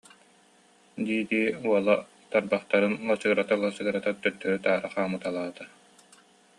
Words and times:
дии-дии, 1.07 1.47
уола 1.67 1.95
тарбахтарын 2.33 2.93
лачыгырата-лачыгырата, 3.09 4.11
төттөрү-таары 4.23 4.87
хаамыталаата 4.95 5.63